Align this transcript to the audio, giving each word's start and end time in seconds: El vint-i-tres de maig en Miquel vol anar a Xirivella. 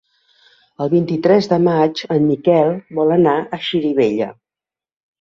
El 0.85 0.89
vint-i-tres 0.93 1.51
de 1.51 1.59
maig 1.67 2.03
en 2.17 2.27
Miquel 2.31 2.75
vol 3.03 3.17
anar 3.21 3.39
a 3.61 3.65
Xirivella. 3.71 4.35